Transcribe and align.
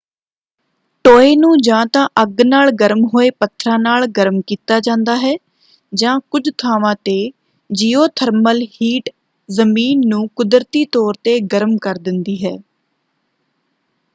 ਟੋਏ 1.05 1.35
ਨੂੰ 1.35 1.51
ਜਾਂ 1.63 1.85
ਤਾਂ 1.87 2.07
ਅੱਗ 2.21 2.41
ਨਾਲ 2.45 2.71
ਗਰਮ 2.75 3.03
ਹੋਏ 3.07 3.29
ਪੱਥਰਾਂ 3.31 3.77
ਨਾਲ 3.79 4.05
ਗਰਮ 4.11 4.39
ਕੀਤਾ 4.47 4.79
ਜਾਂਦਾ 4.79 5.15
ਹੈ 5.17 5.33
ਜਾਂ 5.91 6.19
ਕੁੱਝ 6.29 6.43
ਥਾਵਾਂ 6.57 6.95
‘ਤੇ 7.05 7.15
ਜੀਓਥਰਮਲ 7.69 8.61
ਹੀਟ 8.71 9.09
ਜ਼ਮੀਨ 9.49 10.01
ਨੂੰ 10.07 10.27
ਕੁਦਰਤੀ 10.35 10.83
ਤੌਰ 10.93 11.15
‘ਤੇ 11.23 11.39
ਗਰਮ 11.51 11.77
ਕਰ 11.81 11.97
ਦਿੰਦੀ 11.99 12.43
ਹੈ। 12.45 12.57